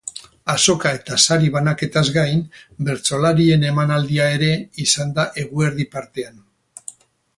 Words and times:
Azoka 0.51 0.93
eta 0.99 1.17
sari 1.25 1.49
banaketaz 1.55 2.03
gain, 2.15 2.41
bertsolarien 2.87 3.67
emanaldia 3.73 4.31
ere 4.39 4.51
izan 4.87 5.13
da 5.19 5.27
eguerdi 5.43 5.87
partean. 5.99 6.45